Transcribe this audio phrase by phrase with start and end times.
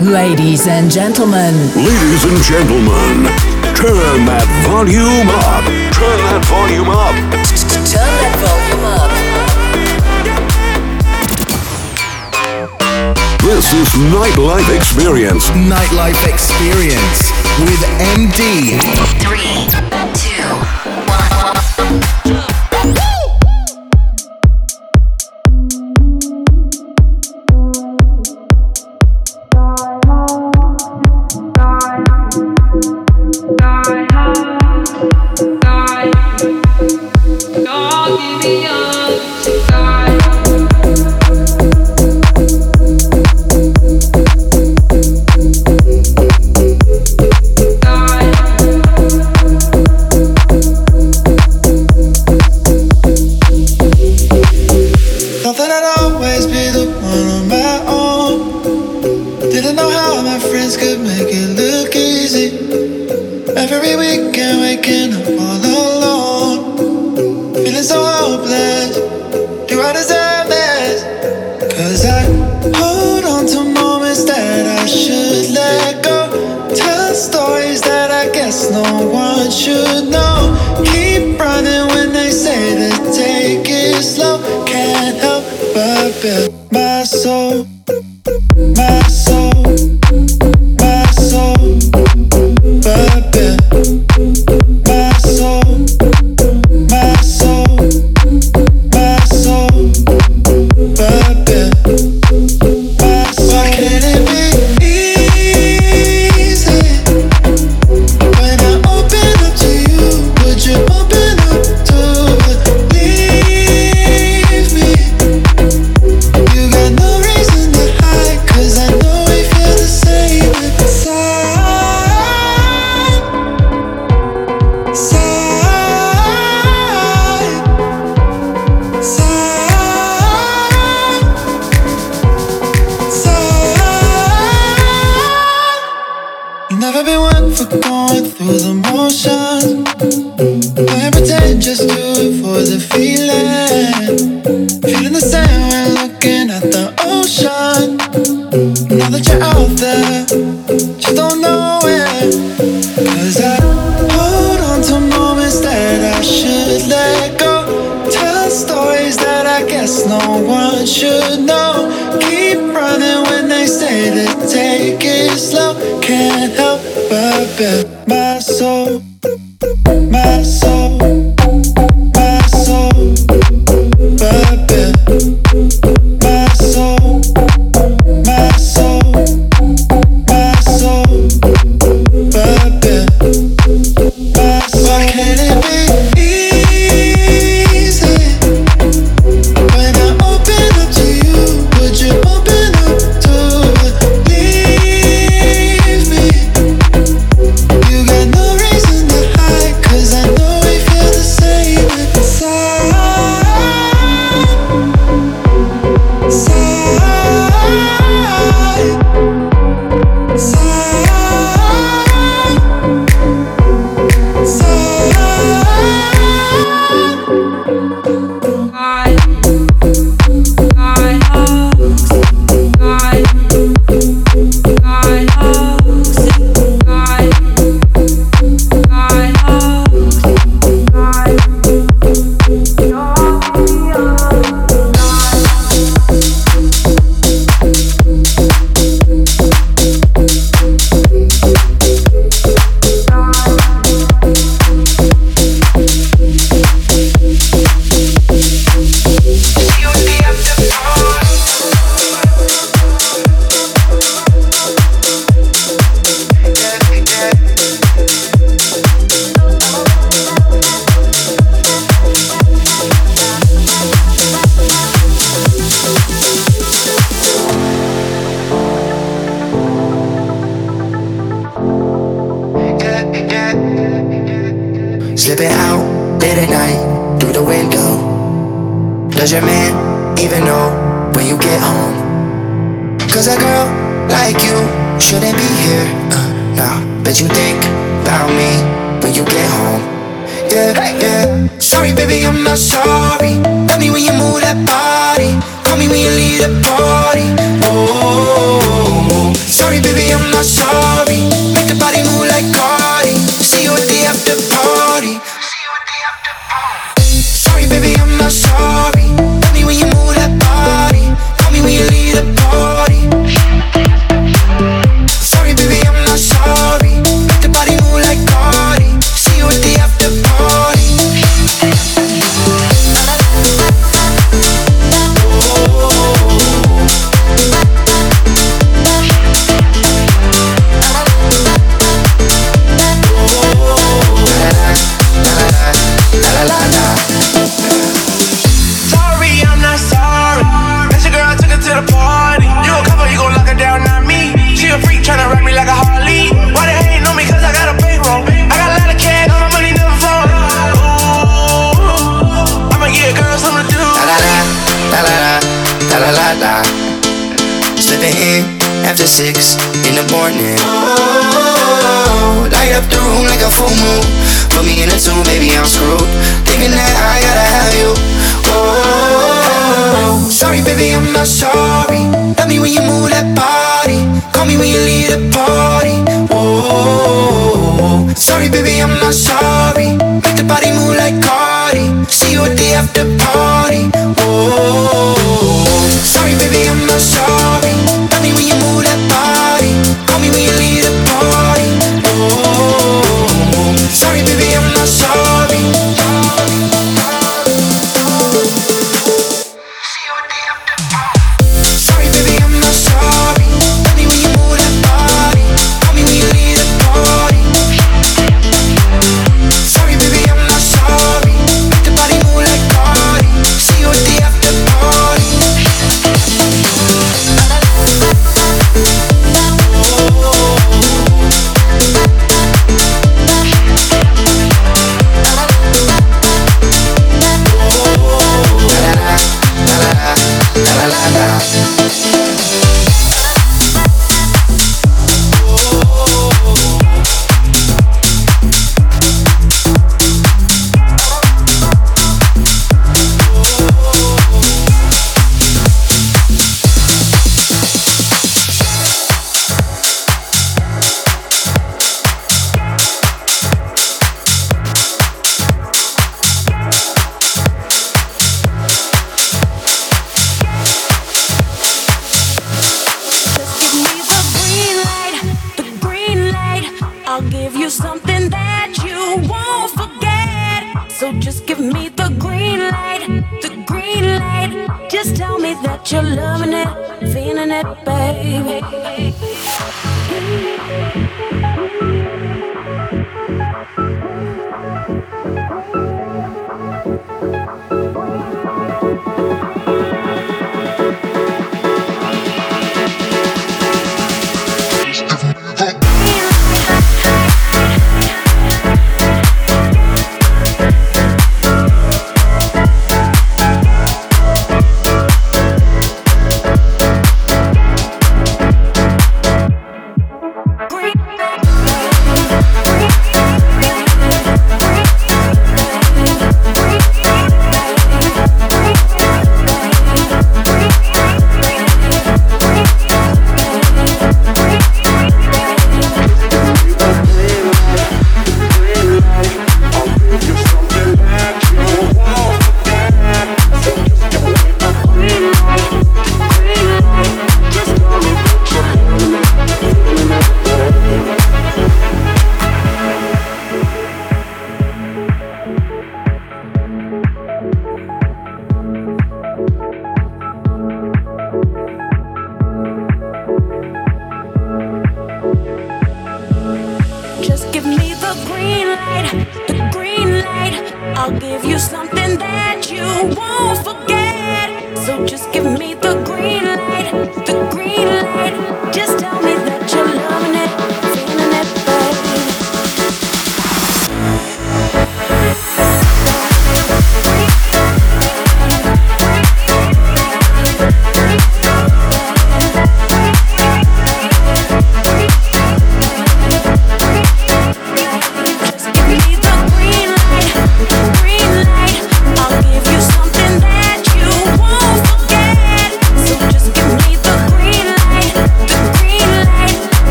[0.00, 1.54] Ladies and gentlemen.
[1.74, 3.26] Ladies and gentlemen.
[3.74, 5.64] Turn that volume up.
[5.90, 7.14] Turn that volume up.
[7.66, 9.10] Turn that volume up.
[13.42, 15.50] This is Nightlife Experience.
[15.50, 18.78] Nightlife Experience with MD.
[19.18, 19.66] Three,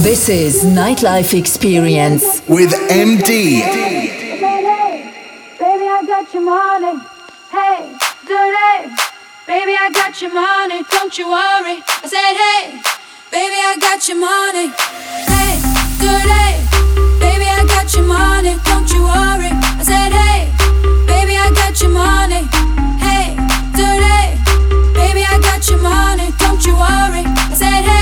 [0.00, 3.58] This is Nightlife Experience with MD.
[5.58, 7.02] Baby, I got your money.
[7.50, 8.94] Hey, dirty.
[9.46, 10.84] Baby, I got your money.
[10.90, 11.82] Don't you worry.
[11.82, 12.80] I said, hey,
[13.32, 14.70] baby, I got your money.
[15.26, 15.58] Hey,
[15.98, 16.62] dirty.
[17.18, 18.54] Baby, I got your money.
[18.64, 19.50] Don't you worry.
[19.50, 20.46] I said, hey,
[21.06, 22.46] baby, I got your money.
[23.02, 23.34] Hey,
[23.74, 24.38] dirty.
[24.94, 26.30] Baby, I got your money.
[26.38, 27.24] Don't you worry.
[27.26, 27.97] I said, hey.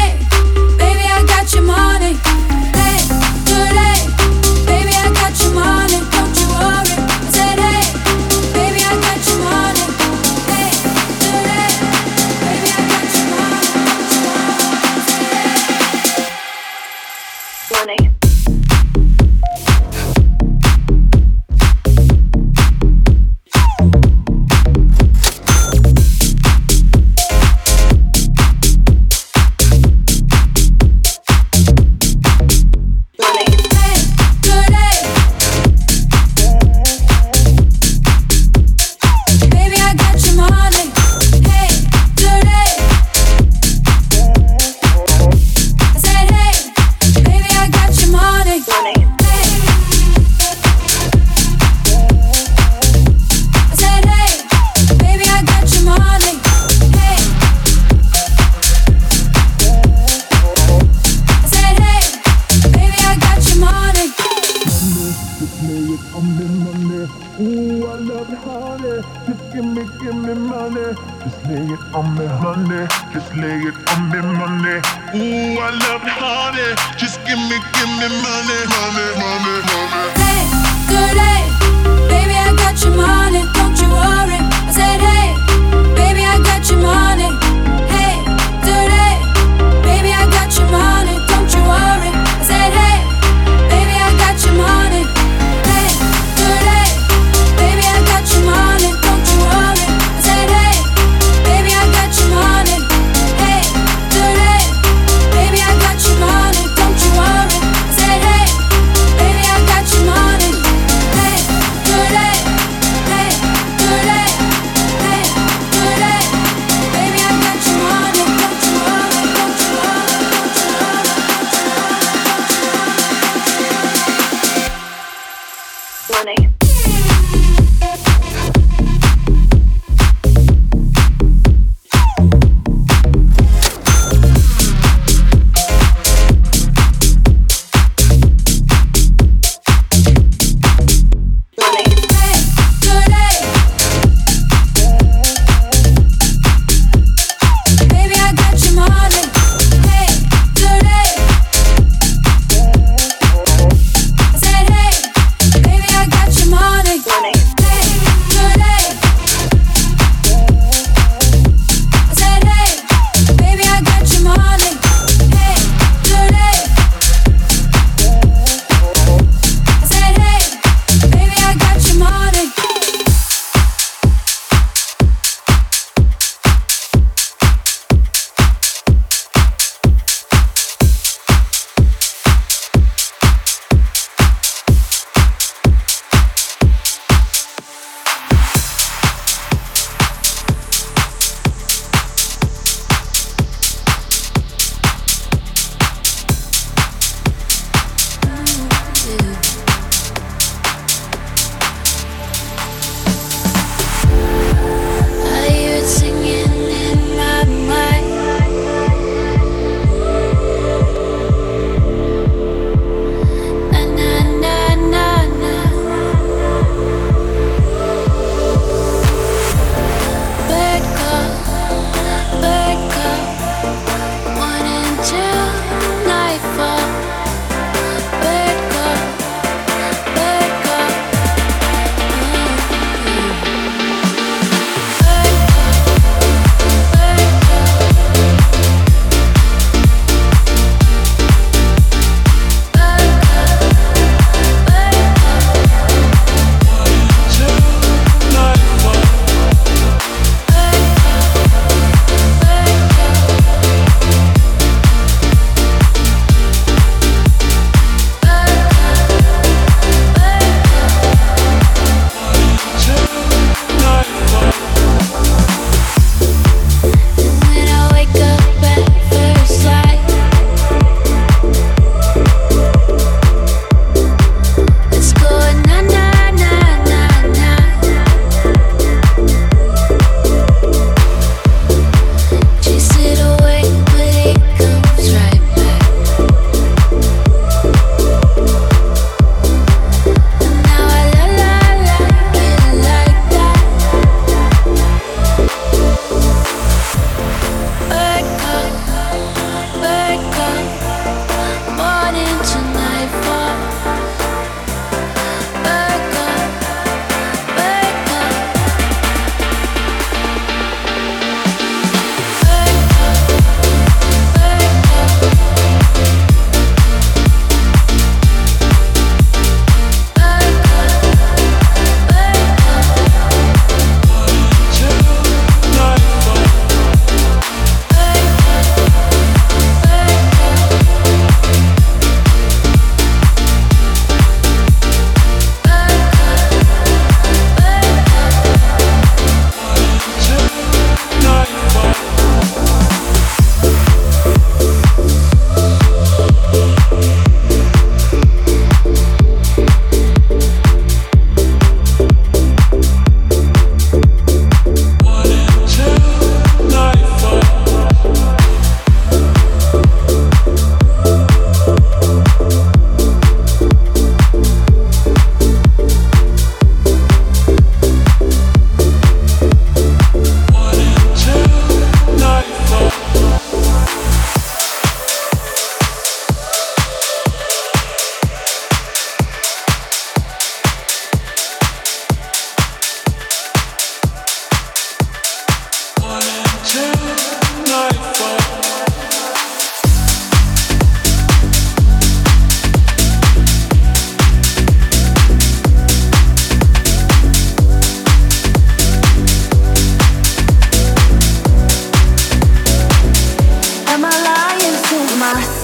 [76.99, 80.16] Just give me, give me money, money, money, money.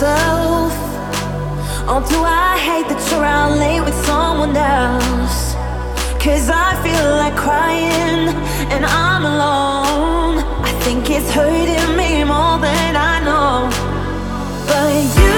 [0.02, 0.72] yourself.
[2.08, 5.54] Do I hate that you're out late with someone else?
[6.22, 8.28] Cause I feel like crying
[8.72, 10.38] and I'm alone.
[10.64, 13.70] I think it's hurting me more than I know.
[14.66, 15.31] But you.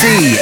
[0.00, 0.39] see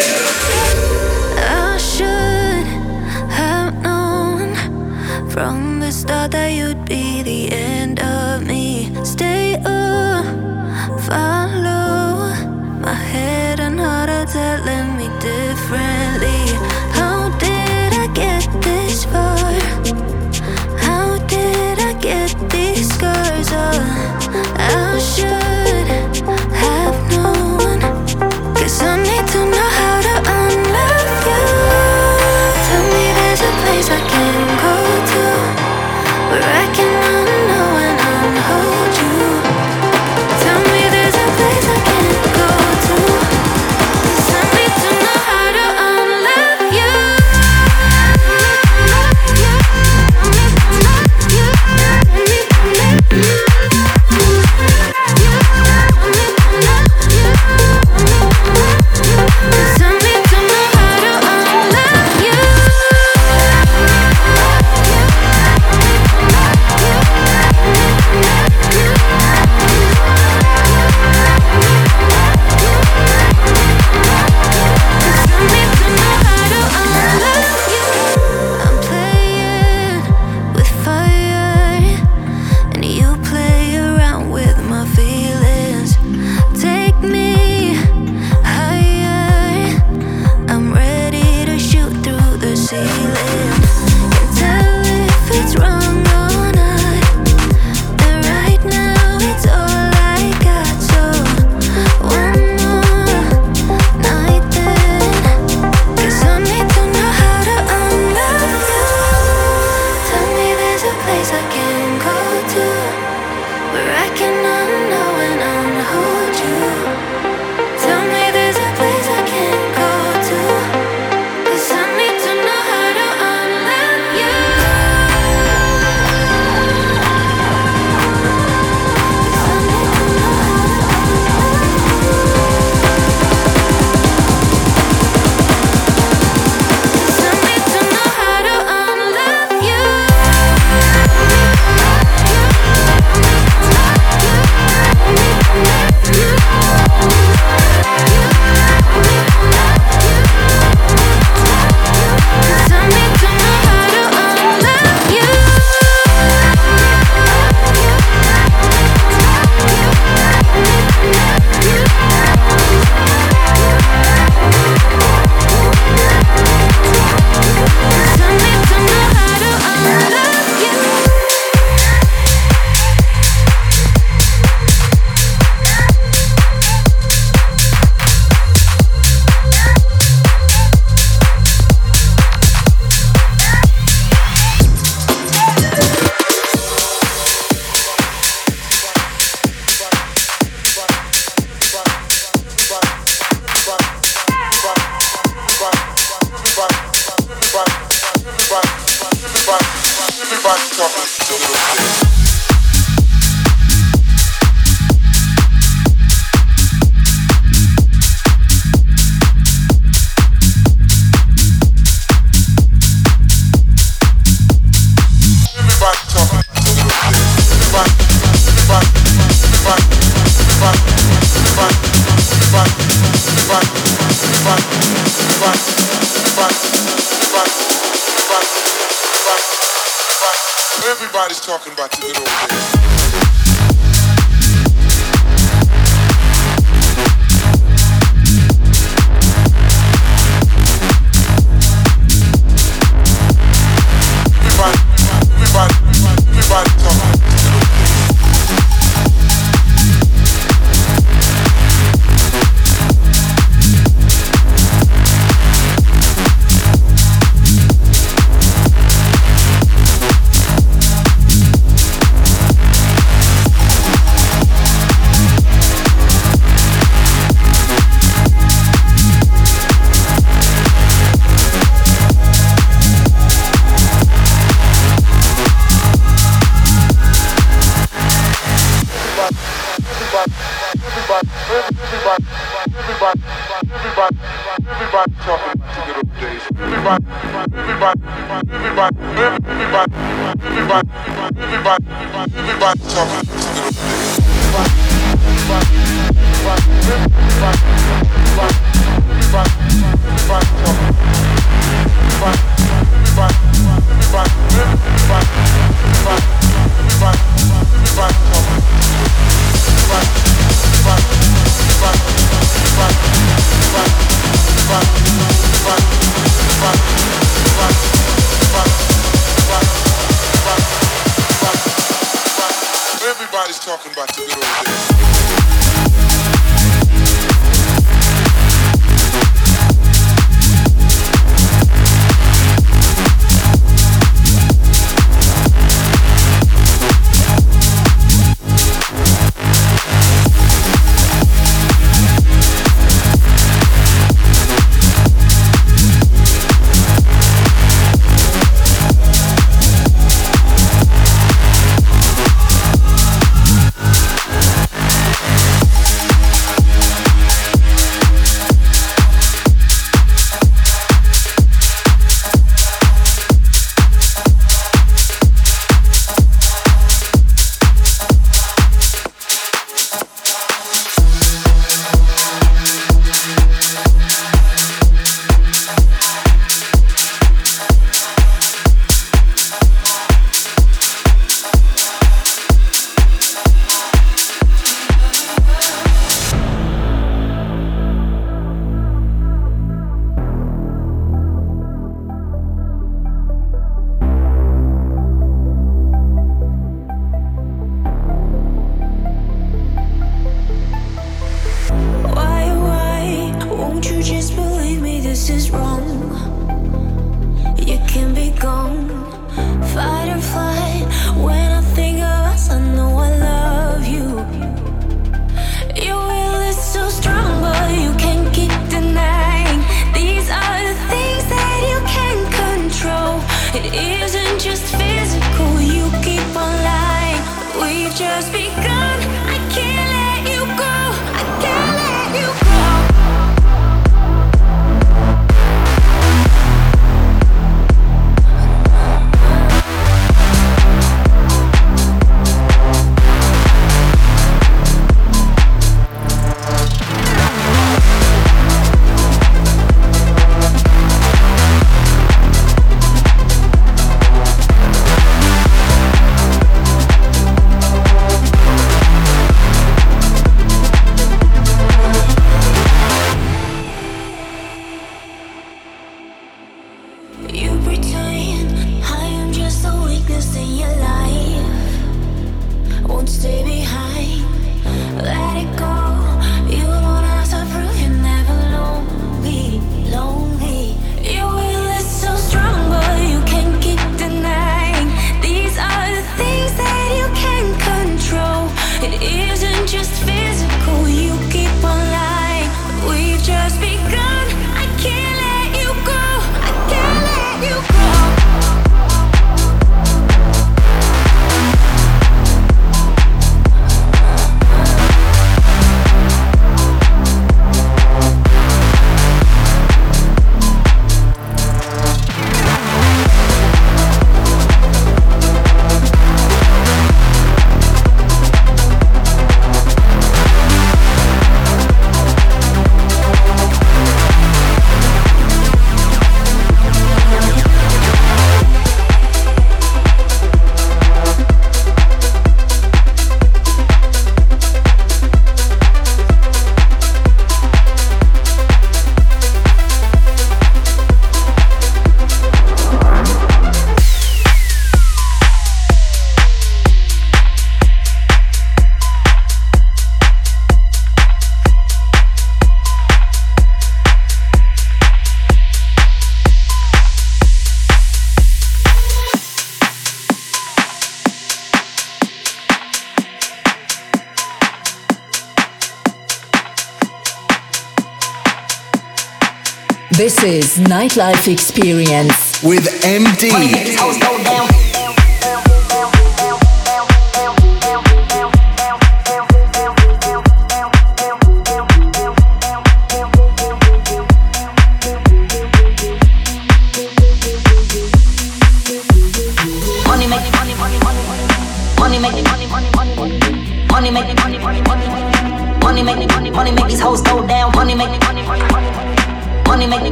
[569.99, 572.41] This is Nightlife Experience.
[572.45, 574.68] with MD.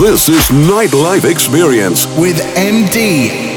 [0.00, 2.06] This is Nightlife Experience.
[2.16, 3.49] with MD.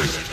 [0.00, 0.29] Terminate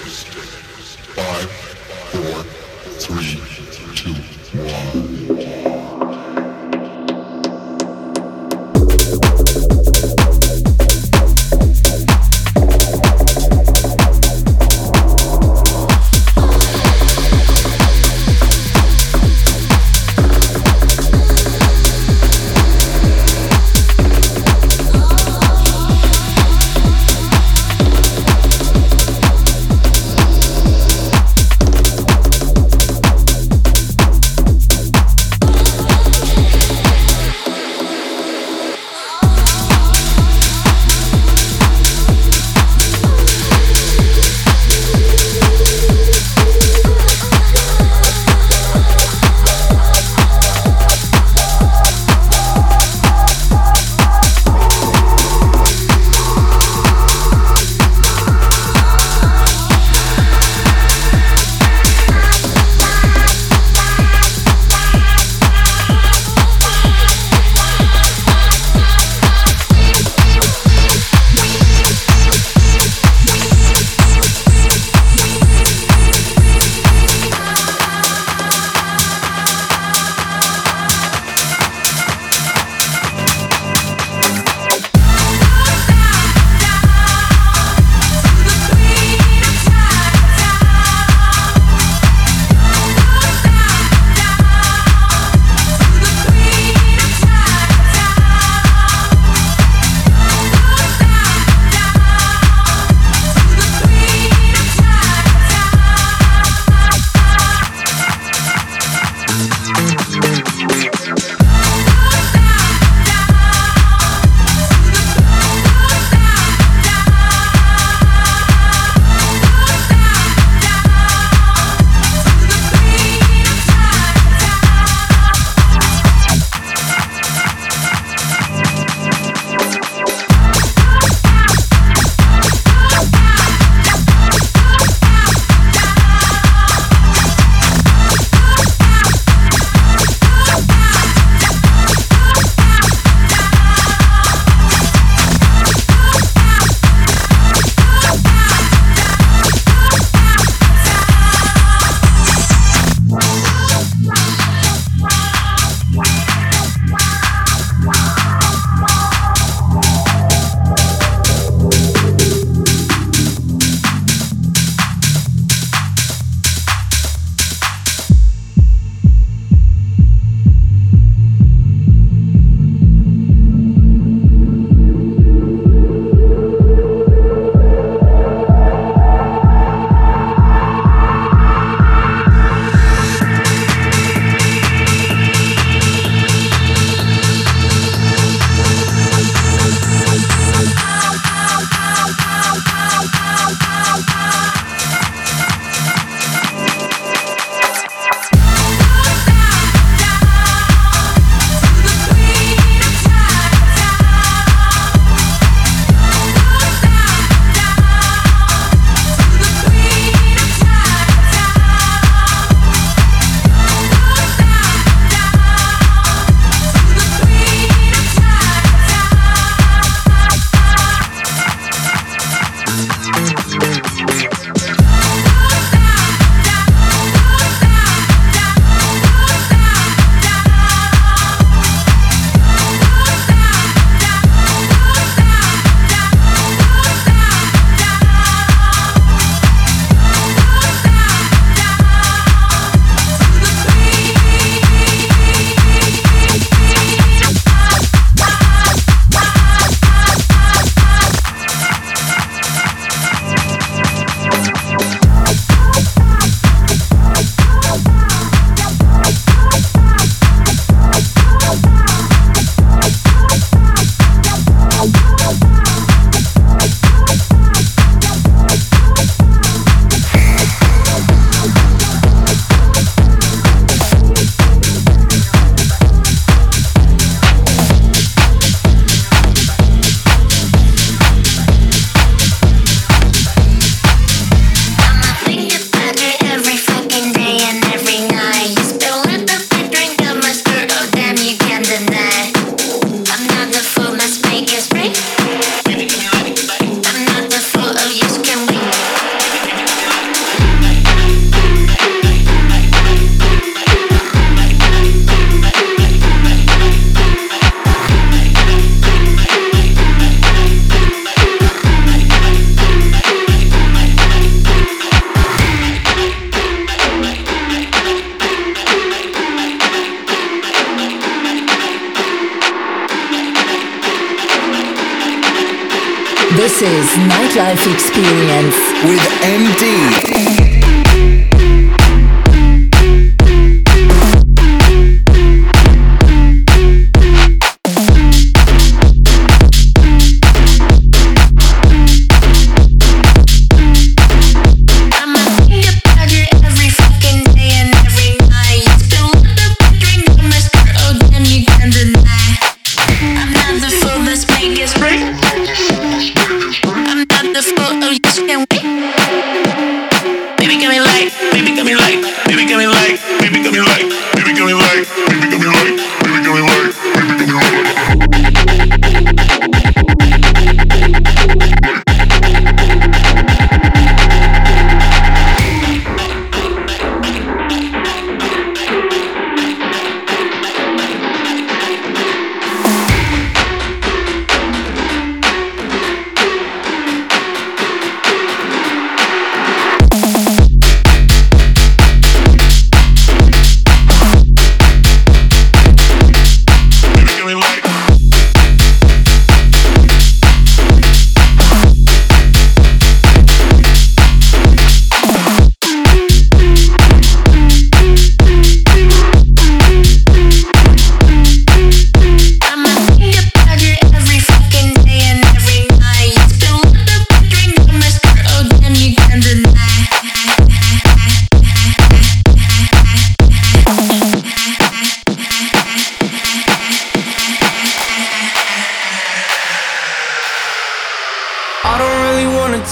[326.67, 328.55] Nightlife Experience.
[328.83, 330.46] with MD.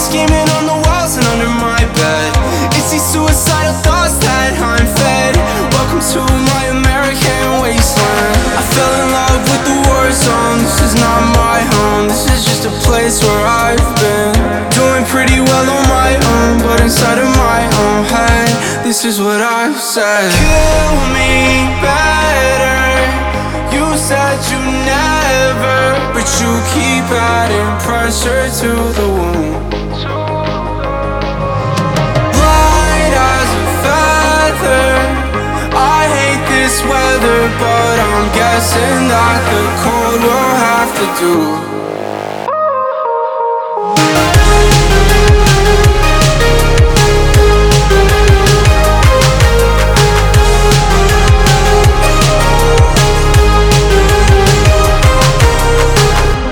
[0.00, 2.32] Scheming on the walls and under my bed.
[2.72, 5.36] It's these suicidal thoughts that I'm fed.
[5.76, 8.36] Welcome to my American wasteland.
[8.56, 10.58] I fell in love with the war zone.
[10.64, 12.08] This is not my home.
[12.08, 14.32] This is just a place where I've been
[14.72, 18.50] doing pretty well on my own, but inside of my own head,
[18.82, 20.32] this is what I've said.
[20.32, 22.88] Kill me better.
[23.68, 25.76] You said you never,
[26.16, 29.69] but you keep adding pressure to the wound.
[34.60, 34.94] Feather.
[35.72, 41.34] I hate this weather, but I'm guessing that the cold will have to do.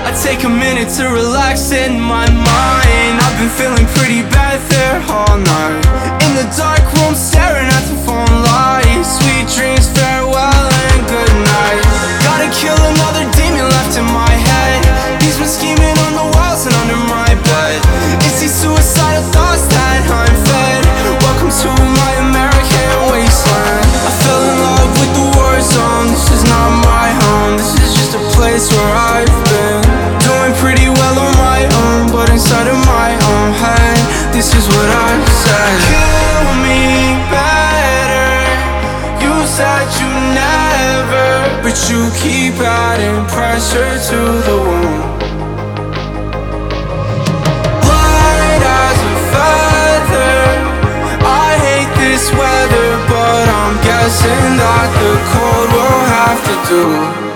[0.05, 2.88] I take a minute to relax in my mind.
[3.39, 5.79] Been feeling pretty bad there all night.
[6.27, 11.79] In the dark room, staring at the phone light Sweet dreams, farewell and good night.
[12.27, 13.38] Gotta kill another demon
[43.59, 45.21] pressure to the wound.
[47.91, 50.43] Light as a feather.
[51.27, 57.28] I hate this weather, but I'm guessing that the cold will have to do.